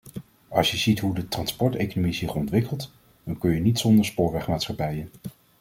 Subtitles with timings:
[0.49, 2.91] Als je ziet hoe de transporteconomie zich ontwikkelt
[3.23, 5.09] dan kan je niet zonder spoorwegmaatschappijen.